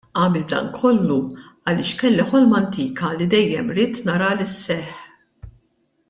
[0.19, 5.49] Għamilt dan kollu għaliex kelli ħolma antika li dejjem ridt nara li sseħħ.